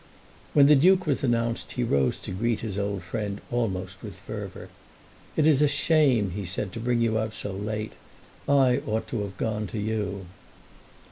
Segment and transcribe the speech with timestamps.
[0.55, 4.69] When the Duke was announced he rose to greet his old friend almost with fervour.
[5.35, 7.93] "It is a shame," he said, "to bring you out so late.
[8.49, 10.25] I ought to have gone to you."